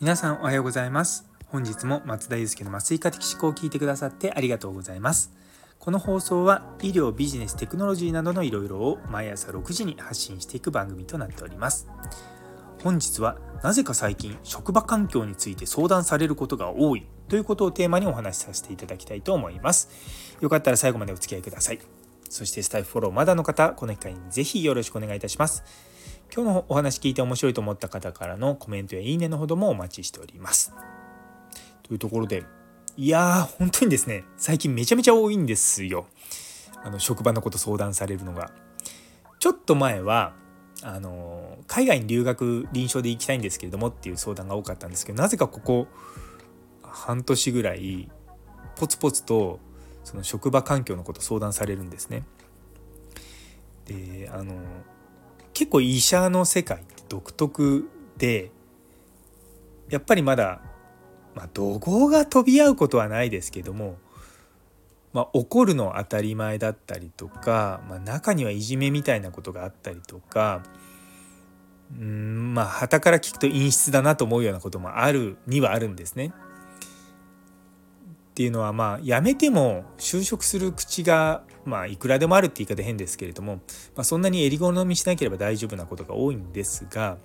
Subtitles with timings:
[0.00, 1.24] 皆さんおはようございます。
[1.46, 5.32] 本日も松田祐介の麻酔科的思考を聞いてくださってありがとうございます。
[5.78, 11.88] この放送は医療ビジネステクノロジーなどのいろいろを毎朝6時に発信していく番組となっております。
[12.82, 20.36] 本日はなぜか最近職場環境について相談されることが多いということをテーマにお話しさせていただきたいと思います。
[20.42, 22.03] よかったら最後までお付き合いください。
[22.28, 25.64] そしてスタイフフォローまだの方この機会にぜひよろしくお願いいたします。
[26.34, 30.72] 今日のお話聞いて面白いと思った方からのコメントやいいねのほどもお待ちしております。
[31.82, 32.44] というところで
[32.96, 36.06] いやー本当にですね最近めちゃめちゃ多いんですよ。
[36.82, 38.50] あの職場のこと相談されるのが。
[39.38, 40.32] ちょっと前は
[40.82, 45.86] あの海外に留学臨床で行きたいんですけれどもっていう相談が多かったんですけどなぜかここ
[46.82, 48.08] 半年ぐらい
[48.76, 49.60] ポツポツと
[50.04, 52.24] その職場環境のこと相談されるんですね。
[53.86, 54.54] であの
[55.52, 58.50] 結構医者の世界って独特で
[59.90, 60.60] やっぱりまだ、
[61.34, 63.96] まあ、怒号が飛び合うことはないですけども
[65.14, 70.64] まあ、怒るの当たり前だったりとか、まあ、中にはいじめみたいなことがあったりとか
[71.96, 76.32] うんまあ旗から聞くと陰湿だなと思うようなこともあるにはあるんですね。
[78.34, 83.60] っていうのはまあやめても就職する口がまあいくらでもあるって言い方変ですけれども、
[83.94, 87.16] まあ、そんなに襟好みしなければ大丈夫なことが多いんですが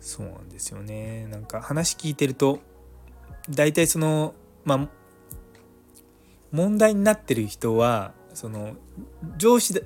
[0.00, 1.28] そうなんですよね。
[1.28, 2.58] なんか話聞いてると
[3.48, 4.88] 大体そのまあ
[6.50, 8.74] 問題になってる人はその
[9.36, 9.82] 上司だ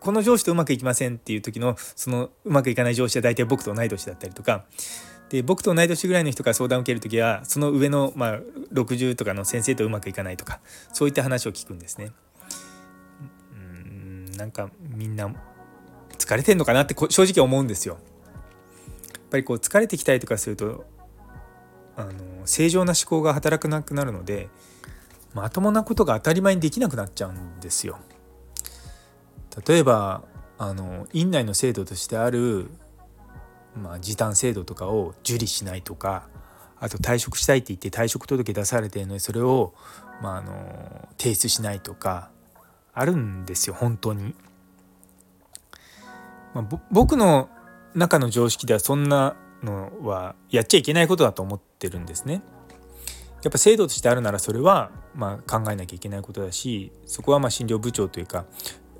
[0.00, 4.64] この上司とうまくいきませんっていう時のそのうまくいかない上司は大体僕と同い年だったりとか
[5.28, 8.38] で僕と同い年ぐらいの人から相談を受ける時はその上の、まあ、
[8.72, 10.60] 60とかの先生とうまくいかないとか
[10.92, 12.12] そういった話を聞くんですね。
[13.52, 15.34] うんなんかみんな
[16.16, 17.94] 疲れてんのかなって正直思うんですよ。
[17.94, 20.84] やっぱりこう疲れてきたりとかすると
[21.96, 22.12] あの
[22.44, 24.48] 正常な思考が働かなくなるので
[25.34, 27.98] まともなことが当たり前にできなくなっちゃうんですよ。
[29.66, 30.22] 例えば
[30.58, 32.70] あの院内の制度としてある、
[33.76, 36.28] まあ、時短制度とかを受理しないとか
[36.78, 39.74] あと退職したいって言って退職届出されてるのにそれを、
[40.22, 42.30] まあ、あの提出しないとか
[42.92, 44.34] あるんですよ本当に。
[46.54, 47.50] まあ、僕の
[47.94, 52.42] 中の常識ではそんなのはやっちゃいけないことだと思ってるんですね。
[53.42, 58.44] やっぱ制度としてあるならそれはまあ考えなきゃいけないことだしそこはまあ診療部長というか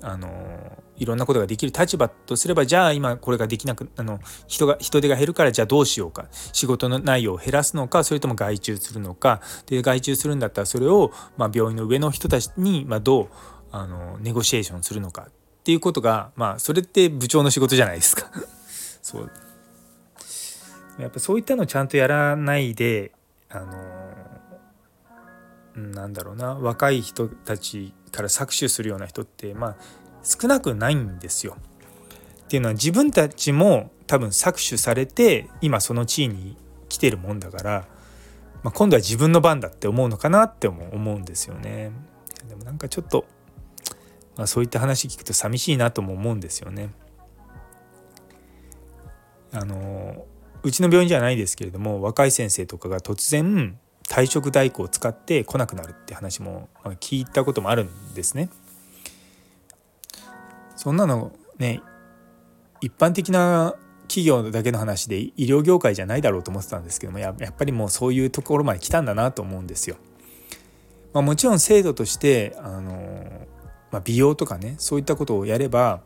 [0.01, 6.27] あのいろんなことができる立場とすればじゃあ今これができなくあの人が人手が減るからじゃあどうしようか。
[6.31, 9.41] 仕事の内容を減らすのかそれとも外注するのか。
[9.65, 13.27] で外注するんだったらそれを、まあ、病院の上の人たちに、まあ、どう
[13.71, 15.27] あのネゴシエーションするのか。
[15.27, 15.31] っ
[15.63, 18.31] ていうことがまあそれって部長の仕事じゃないですか。
[19.01, 19.31] そう。
[20.99, 23.11] やっぱそういったのをちゃんとやらないで
[23.49, 23.97] あの
[25.75, 26.55] なんだろうな。
[26.55, 29.75] 若い人たちから搾取するような人ってまあ
[30.23, 31.55] 少なくないんですよ。
[32.45, 36.57] っていうのは自分たちも多分搾取されて今その地位に
[36.89, 37.87] 来てるもんだから、
[38.63, 41.91] まあ、今度は自分の番だって思うのかなって思うんですよね。
[42.47, 43.25] でもなんかちょっと、
[44.35, 46.89] まあ、そういった話聞くと寂しいなとも思うんですよね。
[49.51, 50.25] あの
[50.63, 53.77] うちの病院じゃないですけれども若い先生とかが突然
[54.09, 56.69] 退職代行を使って来なくなるって話も
[56.99, 58.49] 聞いたこともあるんですね。
[60.75, 61.81] そんなのね
[62.81, 63.75] 一般的な
[64.07, 69.97] 企業だけの話で医療業界じゃないだろうと思ってたんですけどもやっぱりもうそういうところまで来たんだなと思うんですよ。
[71.13, 73.47] まあ、もちろん制度としてあの、
[73.91, 76.01] まあ、美容とかねそういったことをやれば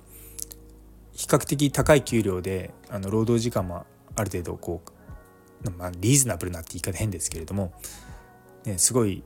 [1.11, 3.85] 比較的高い給料であの労働時間も
[4.15, 5.00] ある程度こう
[5.77, 7.73] まあ、リーズナブルなって言い方変ですけれども、
[8.65, 9.23] ね、すごい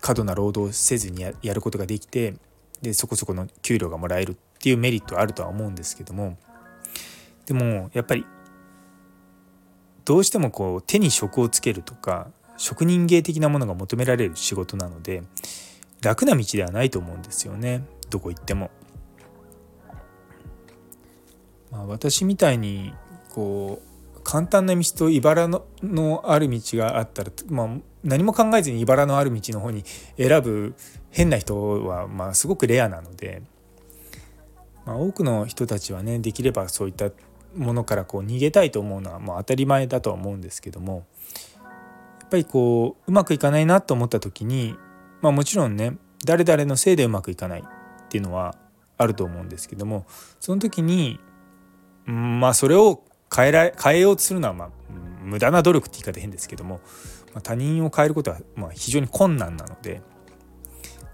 [0.00, 2.34] 過度な労働せずにやることができて
[2.82, 6.36] でそこそこの給料がもらえるっていうメリットはあるとは思うんですけども
[7.46, 8.26] でもやっぱり
[10.04, 15.22] どうしてもこう手に職をつけるとか職人芸的なものが求められる仕事なので
[16.02, 18.70] 楽な道ではないと思うんですよねどこ行っても。
[21.72, 22.94] まあ、私みたいに
[23.30, 23.95] こう
[24.26, 27.68] 簡単な道と茨ののある道があったら、まあ、
[28.02, 29.84] 何も考えずに茨のある道の方に
[30.18, 30.74] 選ぶ
[31.12, 33.40] 変な人は、まあ、すごくレアなので、
[34.84, 37.12] まあ、多くの人たちはねできればそういった
[37.54, 41.06] ものからこう逃げたいと思うのはまあ当たり前だとは思うんですけども
[42.18, 44.74] やっぱりこううまくいかないなと思った時に、
[45.22, 48.56] まあ、もちろんね誰々のせいでうまくいかないっていうのは
[48.98, 50.04] あると思うんですけども
[50.40, 51.20] その時に
[52.06, 54.70] まあそれを変えら変えようとするのはまあ
[55.22, 56.80] 無駄な努力って言い方変ですけども、
[57.32, 60.00] まあ、他人を変えることはまあ非常に困難なので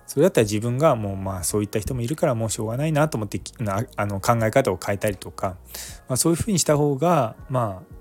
[0.06, 3.40] それだったら自分がもうまあそういった人もいるからもうしょうがないなと思って
[3.96, 5.56] あの考え方を変えたりとか、
[6.06, 7.94] まあ、そういうふうにした方がまあ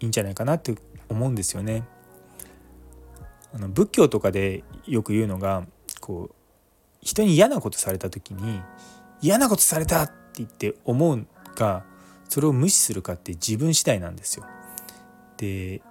[0.00, 0.74] いいんじゃないかなって
[1.10, 1.84] 思うんですよね。
[3.54, 5.66] あの仏教とかでよく言うのが
[6.00, 6.34] こう
[7.02, 8.62] 人に嫌なことされた時に
[9.20, 11.84] 嫌なことされたって言って思うか
[12.28, 14.46] それを無視するかって自分次第なんですよ。
[15.36, 15.82] で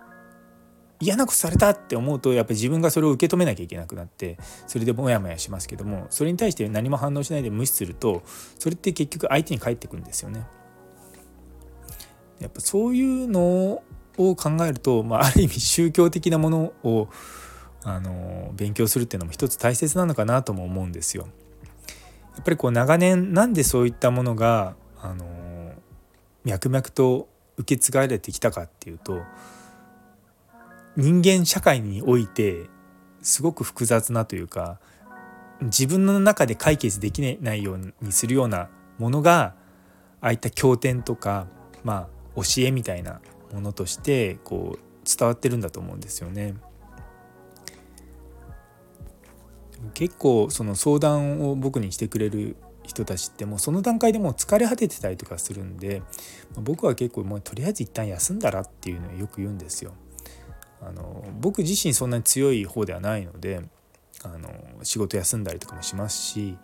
[1.00, 4.38] 嫌なことされたって思うとやっぱり自分がそれを受け止めなきゃいけなくなって
[4.68, 8.24] それでモヤモヤしますけどもそれに対して何も反応しないで無視すると
[8.58, 10.48] それって結局相手に返ってくるんですよね。
[12.40, 13.84] やっぱそういうの
[14.18, 17.08] を考えると、まあ、ある意味宗教的なものを
[17.84, 21.28] あの勉強するっていうのも一つ大切なのかなとも思うんですよ。
[22.36, 25.26] やっぱりこう長年なんでそういったものがあの
[26.44, 29.22] 脈々と受け継がれてきたかっていうと
[30.96, 32.70] 人間社会において
[33.22, 34.80] すごく複雑なというか
[35.62, 38.70] 自分の中で解決できないようにするような
[39.00, 39.56] ものが
[40.22, 41.48] ああいった経典とか
[41.84, 43.22] まあ教えみたいな
[43.54, 46.56] ものとしてこう伝わってるんだと思うんですよね。
[49.94, 56.02] 結構その相談を僕にしてくれる人たちってもうその段階でもう疲れ果ててたりとかするんで
[56.56, 59.94] 僕は結構もうとりあえず一旦休んだらっていうのをよく言うんですよ。
[60.82, 63.62] あの僕自身そんなに強い方ではないので
[64.24, 64.50] あの
[64.84, 66.58] 仕事休んだりとかもしますし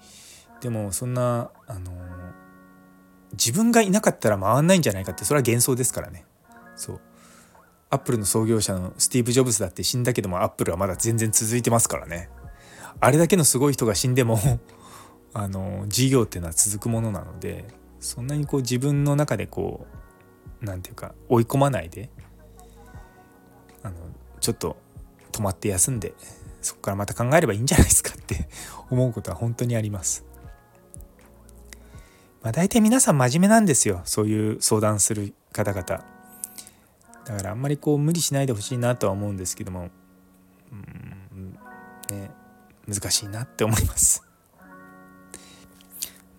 [0.60, 1.92] でもそんなあの
[3.32, 6.26] 自分がいなかったら回んないんじゃないかってそれは幻想ですからね。
[6.76, 7.02] そう
[7.92, 12.30] アップルの創業者のスティーブ・ジョブズだって死んだけどもアップルはまだ全然続いてますからね。
[13.00, 14.38] あれだけのすごい人が死んでも
[15.34, 17.66] あの事業っていうのは続くものなので
[18.00, 19.86] そんなにこう自分の中でこ
[20.62, 22.10] う何て言うか追い込まないで
[23.84, 23.96] あの
[24.40, 24.78] ちょっと
[25.32, 26.14] 止まって休んで
[26.62, 28.50] そこからまた考えればいいんじゃないですかって
[28.90, 30.26] 思うことは本当にあります。
[32.42, 35.84] まあ、大体皆さん真面目なんですよそういう相談する方々。
[35.84, 39.90] だからあんまりこう無理しないでほしいなとは思うんですけども
[40.72, 41.60] うん
[42.10, 42.32] ね
[42.88, 44.29] 難しいなって思います。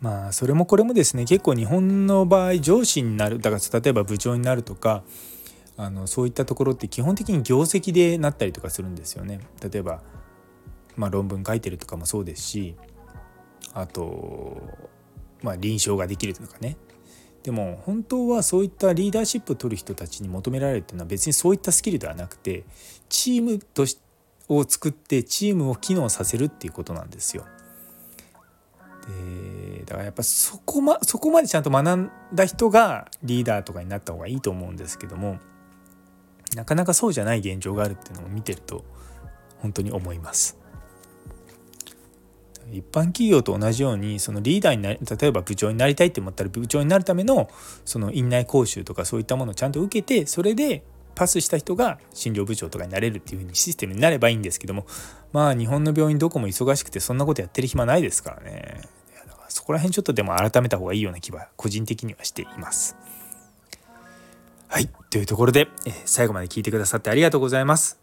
[0.00, 5.02] まあそれもこれもですね結構日本の場合上司になるだから例えば部長になるとか
[5.76, 9.40] あのそういったところって基本的に業績でなったりとかするんですよね。
[9.62, 10.02] 例えば、
[10.96, 12.76] まあ、論文書いてるとかもそうですし
[13.72, 14.60] あと、
[15.42, 16.76] まあ、臨床ができるとかね
[17.42, 22.64] でも本当はそういったリーダーシップを取る人たちに求められるっていうのは別にそういったスキルではなくて
[23.08, 23.98] チームとし
[24.48, 27.46] を作ってチームを機能させるっていうことなんですよ。
[29.10, 35.38] でだからやっぱそこ,、ま、そこまでちゃんと学んだ人がリーダーとかになった方がいいと思うんですけども
[36.54, 38.84] なかなかそうじゃない現状があるっていうのを見てると
[39.58, 40.58] 本当に思います。
[42.72, 47.50] 一般企業と同じようにそのリーダーになり例えば部長になりたいって思ったら部長になるための
[47.84, 50.84] その院内講習とかそういったものをちゃんと受けてそれで
[51.16, 54.86] パスした人が診療部長とかになれるっていう風にシステムになればいいんですけども
[55.32, 58.82] まあ日本の病院どこも忙しくてそんなことやってる暇ないですからね
[59.70, 62.96] こら辺ちょっとでも改めた方がいいような気は個人的にはしています
[64.66, 68.00] はいというところで、え最後まで聞いてくださってありがとうございます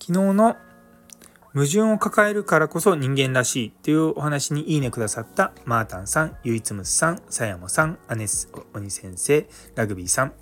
[0.00, 0.56] 昨日の
[1.54, 10.32] 矛盾を抱えるからこそ人間らしいというお話にいいねくださったマータンさん、ゆいつむさん、さやもさん、アネス鬼先生、ラグビーさん、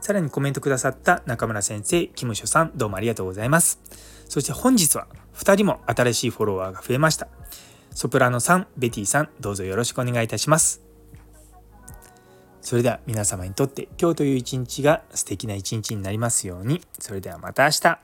[0.00, 3.80] さらにコメントくださった中村先生、キムショさん、どうもありがとうございます。
[4.28, 7.26] そして本日は2人も新しいフォロワーが増えました。
[7.96, 10.82] ソプラノさん、ベティさん、どうぞよろしくお願いいたします。
[12.60, 16.82] それでは皆様にとって今日という一日が素敵な一日になりますように。
[16.98, 17.98] それではまた明日。